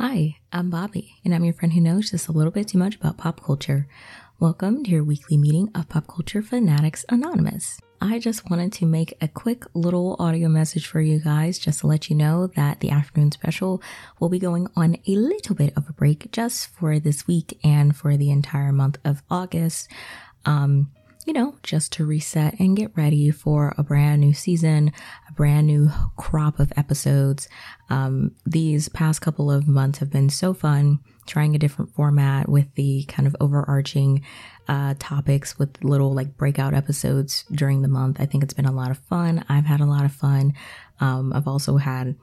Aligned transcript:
Hi, 0.00 0.36
I'm 0.52 0.70
Bobbi, 0.70 1.14
and 1.24 1.34
I'm 1.34 1.42
your 1.42 1.54
friend 1.54 1.72
who 1.72 1.80
knows 1.80 2.12
just 2.12 2.28
a 2.28 2.32
little 2.32 2.52
bit 2.52 2.68
too 2.68 2.78
much 2.78 2.94
about 2.94 3.18
pop 3.18 3.42
culture. 3.42 3.88
Welcome 4.38 4.84
to 4.84 4.90
your 4.92 5.02
weekly 5.02 5.36
meeting 5.36 5.72
of 5.74 5.88
Pop 5.88 6.06
Culture 6.06 6.40
Fanatics 6.40 7.04
Anonymous. 7.08 7.80
I 8.00 8.20
just 8.20 8.48
wanted 8.48 8.72
to 8.74 8.86
make 8.86 9.14
a 9.20 9.26
quick 9.26 9.64
little 9.74 10.14
audio 10.20 10.48
message 10.48 10.86
for 10.86 11.00
you 11.00 11.18
guys 11.18 11.58
just 11.58 11.80
to 11.80 11.88
let 11.88 12.08
you 12.08 12.14
know 12.14 12.46
that 12.54 12.78
the 12.78 12.90
afternoon 12.90 13.32
special 13.32 13.82
will 14.20 14.28
be 14.28 14.38
going 14.38 14.68
on 14.76 14.98
a 15.08 15.16
little 15.16 15.56
bit 15.56 15.76
of 15.76 15.88
a 15.88 15.92
break 15.92 16.30
just 16.30 16.68
for 16.68 17.00
this 17.00 17.26
week 17.26 17.58
and 17.64 17.96
for 17.96 18.16
the 18.16 18.30
entire 18.30 18.70
month 18.70 18.98
of 19.04 19.24
August. 19.28 19.90
Um, 20.46 20.92
you 21.28 21.34
know, 21.34 21.54
just 21.62 21.92
to 21.92 22.06
reset 22.06 22.58
and 22.58 22.74
get 22.74 22.90
ready 22.96 23.30
for 23.30 23.74
a 23.76 23.82
brand 23.82 24.22
new 24.22 24.32
season, 24.32 24.90
a 25.28 25.32
brand 25.34 25.66
new 25.66 25.90
crop 26.16 26.58
of 26.58 26.72
episodes. 26.74 27.50
Um, 27.90 28.34
these 28.46 28.88
past 28.88 29.20
couple 29.20 29.50
of 29.50 29.68
months 29.68 29.98
have 29.98 30.10
been 30.10 30.30
so 30.30 30.54
fun 30.54 31.00
trying 31.26 31.54
a 31.54 31.58
different 31.58 31.94
format 31.94 32.48
with 32.48 32.74
the 32.76 33.04
kind 33.08 33.26
of 33.26 33.36
overarching 33.40 34.24
uh, 34.68 34.94
topics 34.98 35.58
with 35.58 35.84
little 35.84 36.14
like 36.14 36.38
breakout 36.38 36.72
episodes 36.72 37.44
during 37.52 37.82
the 37.82 37.88
month. 37.88 38.18
I 38.22 38.24
think 38.24 38.42
it's 38.42 38.54
been 38.54 38.64
a 38.64 38.72
lot 38.72 38.90
of 38.90 38.96
fun. 38.96 39.44
I've 39.50 39.66
had 39.66 39.80
a 39.80 39.86
lot 39.86 40.06
of 40.06 40.12
fun. 40.12 40.54
Um, 40.98 41.34
I've 41.34 41.46
also 41.46 41.76
had 41.76 42.16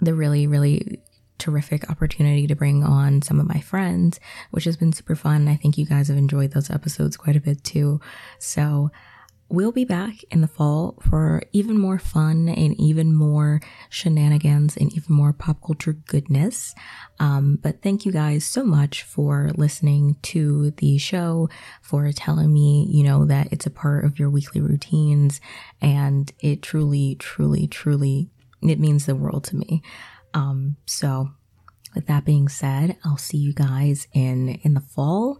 the 0.00 0.14
really, 0.14 0.46
really 0.46 1.00
terrific 1.44 1.90
opportunity 1.90 2.46
to 2.46 2.56
bring 2.56 2.82
on 2.82 3.20
some 3.20 3.38
of 3.38 3.46
my 3.46 3.60
friends, 3.60 4.18
which 4.50 4.64
has 4.64 4.78
been 4.78 4.92
super 4.92 5.14
fun. 5.14 5.46
I 5.46 5.56
think 5.56 5.76
you 5.76 5.84
guys 5.84 6.08
have 6.08 6.16
enjoyed 6.16 6.52
those 6.52 6.70
episodes 6.70 7.18
quite 7.18 7.36
a 7.36 7.40
bit 7.40 7.62
too. 7.62 8.00
So 8.38 8.90
we'll 9.50 9.72
be 9.72 9.84
back 9.84 10.24
in 10.30 10.40
the 10.40 10.48
fall 10.48 10.96
for 11.02 11.42
even 11.52 11.78
more 11.78 11.98
fun 11.98 12.48
and 12.48 12.74
even 12.80 13.14
more 13.14 13.60
shenanigans 13.90 14.74
and 14.78 14.90
even 14.94 15.14
more 15.14 15.34
pop 15.34 15.58
culture 15.62 15.92
goodness. 15.92 16.74
Um, 17.20 17.58
but 17.62 17.82
thank 17.82 18.06
you 18.06 18.10
guys 18.10 18.46
so 18.46 18.64
much 18.64 19.02
for 19.02 19.50
listening 19.54 20.16
to 20.22 20.70
the 20.78 20.96
show, 20.96 21.50
for 21.82 22.10
telling 22.10 22.54
me, 22.54 22.88
you 22.90 23.04
know, 23.04 23.26
that 23.26 23.48
it's 23.52 23.66
a 23.66 23.70
part 23.70 24.06
of 24.06 24.18
your 24.18 24.30
weekly 24.30 24.62
routines. 24.62 25.42
And 25.82 26.32
it 26.40 26.62
truly, 26.62 27.16
truly, 27.16 27.66
truly, 27.66 28.30
it 28.62 28.80
means 28.80 29.04
the 29.04 29.14
world 29.14 29.44
to 29.44 29.56
me. 29.56 29.82
Um, 30.34 30.76
so 30.84 31.30
with 31.94 32.06
that 32.06 32.24
being 32.24 32.48
said, 32.48 32.96
I'll 33.04 33.16
see 33.16 33.38
you 33.38 33.52
guys 33.52 34.08
in 34.12 34.60
in 34.62 34.74
the 34.74 34.80
fall. 34.80 35.38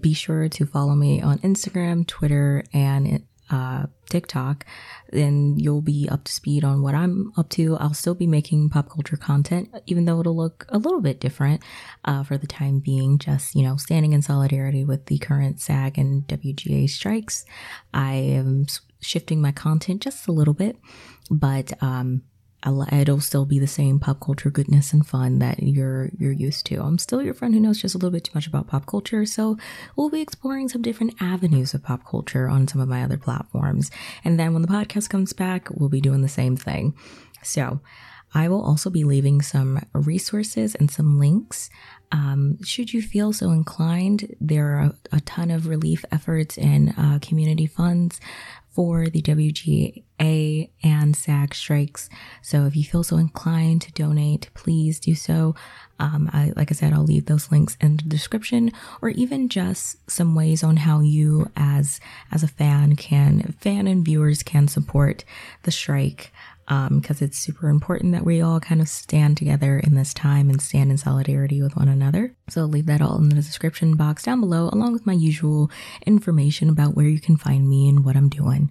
Be 0.00 0.14
sure 0.14 0.48
to 0.48 0.66
follow 0.66 0.94
me 0.94 1.20
on 1.20 1.38
Instagram, 1.40 2.06
Twitter, 2.06 2.64
and 2.72 3.24
uh, 3.50 3.86
TikTok. 4.08 4.64
Then 5.10 5.58
you'll 5.58 5.82
be 5.82 6.08
up 6.08 6.24
to 6.24 6.32
speed 6.32 6.64
on 6.64 6.82
what 6.82 6.94
I'm 6.94 7.32
up 7.36 7.48
to. 7.50 7.76
I'll 7.76 7.94
still 7.94 8.14
be 8.14 8.26
making 8.26 8.70
pop 8.70 8.88
culture 8.88 9.16
content, 9.16 9.68
even 9.86 10.04
though 10.04 10.20
it'll 10.20 10.36
look 10.36 10.66
a 10.68 10.78
little 10.78 11.00
bit 11.00 11.20
different 11.20 11.62
uh, 12.04 12.22
for 12.22 12.38
the 12.38 12.46
time 12.46 12.78
being. 12.78 13.18
Just 13.18 13.54
you 13.54 13.62
know, 13.62 13.76
standing 13.76 14.12
in 14.12 14.22
solidarity 14.22 14.84
with 14.84 15.06
the 15.06 15.18
current 15.18 15.60
SAG 15.60 15.98
and 15.98 16.26
WGA 16.28 16.88
strikes. 16.88 17.44
I 17.92 18.14
am 18.14 18.66
shifting 19.00 19.40
my 19.40 19.52
content 19.52 20.02
just 20.02 20.28
a 20.28 20.32
little 20.32 20.54
bit, 20.54 20.76
but 21.30 21.72
um, 21.82 22.22
it'll 22.64 23.20
still 23.20 23.46
be 23.46 23.58
the 23.58 23.66
same 23.66 23.98
pop 23.98 24.20
culture 24.20 24.50
goodness 24.50 24.92
and 24.92 25.06
fun 25.06 25.38
that 25.38 25.62
you're 25.62 26.10
you're 26.18 26.32
used 26.32 26.66
to. 26.66 26.80
I'm 26.80 26.98
still 26.98 27.22
your 27.22 27.34
friend 27.34 27.54
who 27.54 27.60
knows 27.60 27.80
just 27.80 27.94
a 27.94 27.98
little 27.98 28.10
bit 28.10 28.24
too 28.24 28.32
much 28.34 28.46
about 28.46 28.66
pop 28.68 28.86
culture, 28.86 29.24
so 29.24 29.56
we'll 29.96 30.10
be 30.10 30.20
exploring 30.20 30.68
some 30.68 30.82
different 30.82 31.14
avenues 31.20 31.74
of 31.74 31.82
pop 31.82 32.06
culture 32.06 32.48
on 32.48 32.68
some 32.68 32.80
of 32.80 32.88
my 32.88 33.02
other 33.02 33.16
platforms. 33.16 33.90
And 34.24 34.38
then 34.38 34.52
when 34.52 34.62
the 34.62 34.68
podcast 34.68 35.08
comes 35.08 35.32
back, 35.32 35.68
we'll 35.70 35.88
be 35.88 36.00
doing 36.00 36.22
the 36.22 36.28
same 36.28 36.56
thing. 36.56 36.94
So, 37.42 37.80
I 38.34 38.48
will 38.48 38.62
also 38.62 38.90
be 38.90 39.04
leaving 39.04 39.42
some 39.42 39.80
resources 39.92 40.74
and 40.74 40.90
some 40.90 41.18
links. 41.18 41.70
Um, 42.12 42.62
should 42.62 42.92
you 42.92 43.02
feel 43.02 43.32
so 43.32 43.50
inclined, 43.50 44.34
there 44.40 44.78
are 44.78 44.92
a, 45.12 45.20
ton 45.20 45.50
of 45.50 45.68
relief 45.68 46.04
efforts 46.10 46.58
and 46.58 46.92
uh, 46.96 47.18
community 47.20 47.66
funds 47.66 48.20
for 48.72 49.08
the 49.08 49.22
WGA 49.22 50.70
and 50.82 51.16
SAG 51.16 51.54
strikes. 51.54 52.08
So 52.40 52.66
if 52.66 52.76
you 52.76 52.84
feel 52.84 53.02
so 53.02 53.16
inclined 53.16 53.82
to 53.82 53.92
donate, 53.92 54.48
please 54.54 55.00
do 55.00 55.14
so. 55.14 55.54
Um, 55.98 56.30
I, 56.32 56.52
like 56.56 56.70
I 56.70 56.74
said, 56.74 56.92
I'll 56.92 57.04
leave 57.04 57.26
those 57.26 57.50
links 57.50 57.76
in 57.80 57.96
the 57.96 58.04
description, 58.04 58.72
or 59.02 59.10
even 59.10 59.48
just 59.48 60.10
some 60.10 60.34
ways 60.34 60.62
on 60.64 60.78
how 60.78 61.00
you, 61.00 61.50
as 61.56 62.00
as 62.32 62.42
a 62.42 62.48
fan, 62.48 62.96
can 62.96 63.54
fan 63.60 63.86
and 63.86 64.04
viewers 64.04 64.42
can 64.42 64.68
support 64.68 65.24
the 65.64 65.70
strike 65.70 66.32
because 66.70 67.20
um, 67.20 67.26
it's 67.26 67.36
super 67.36 67.68
important 67.68 68.12
that 68.12 68.24
we 68.24 68.40
all 68.40 68.60
kind 68.60 68.80
of 68.80 68.88
stand 68.88 69.36
together 69.36 69.80
in 69.80 69.96
this 69.96 70.14
time 70.14 70.48
and 70.48 70.62
stand 70.62 70.92
in 70.92 70.98
solidarity 70.98 71.60
with 71.60 71.76
one 71.76 71.88
another. 71.88 72.36
So 72.48 72.60
I'll 72.60 72.68
leave 72.68 72.86
that 72.86 73.02
all 73.02 73.18
in 73.18 73.28
the 73.28 73.34
description 73.34 73.96
box 73.96 74.22
down 74.22 74.40
below, 74.40 74.70
along 74.72 74.92
with 74.92 75.04
my 75.04 75.12
usual 75.12 75.68
information 76.06 76.68
about 76.68 76.94
where 76.94 77.08
you 77.08 77.20
can 77.20 77.36
find 77.36 77.68
me 77.68 77.88
and 77.88 78.04
what 78.04 78.14
I'm 78.14 78.28
doing. 78.28 78.70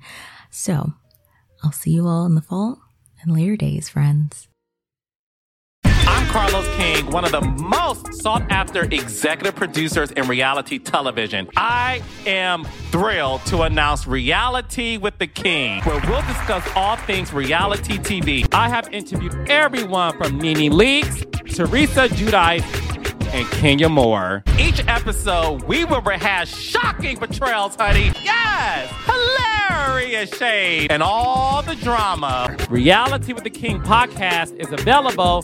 So 0.49 0.93
I'll 1.61 1.73
see 1.73 1.91
you 1.91 2.07
all 2.07 2.25
in 2.25 2.35
the 2.35 2.41
fall 2.41 2.79
and 3.21 3.33
later 3.33 3.57
days, 3.57 3.89
friends. 3.89 4.47
Carlos 6.29 6.67
King, 6.77 7.07
one 7.07 7.25
of 7.25 7.31
the 7.31 7.41
most 7.41 8.13
sought 8.21 8.43
after 8.51 8.83
executive 8.83 9.55
producers 9.55 10.11
in 10.11 10.27
reality 10.27 10.77
television. 10.77 11.49
I 11.57 12.03
am 12.27 12.65
thrilled 12.91 13.43
to 13.47 13.63
announce 13.63 14.05
Reality 14.05 14.97
with 14.97 15.17
the 15.17 15.25
King, 15.25 15.81
where 15.81 15.99
we'll 16.07 16.21
discuss 16.21 16.63
all 16.75 16.97
things 16.97 17.33
reality 17.33 17.97
TV. 17.97 18.47
I 18.53 18.69
have 18.69 18.87
interviewed 18.93 19.33
everyone 19.49 20.15
from 20.19 20.37
NeNe 20.37 20.71
Leakes, 20.71 21.25
Teresa 21.55 22.07
Giudice, 22.09 22.63
and 23.33 23.49
Kenya 23.53 23.89
Moore. 23.89 24.43
Each 24.59 24.85
episode, 24.87 25.63
we 25.63 25.83
will 25.83 26.01
rehash 26.01 26.53
shocking 26.53 27.17
portrayals, 27.17 27.75
honey. 27.75 28.11
Yes! 28.23 28.93
Hilarious 29.07 30.29
shade 30.37 30.91
and 30.91 31.01
all 31.01 31.63
the 31.63 31.75
drama. 31.77 32.55
Reality 32.69 33.33
with 33.33 33.43
the 33.43 33.49
King 33.49 33.81
podcast 33.81 34.55
is 34.57 34.71
available 34.71 35.43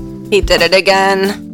He 0.31 0.39
did 0.39 0.61
it 0.61 0.73
again. 0.73 1.50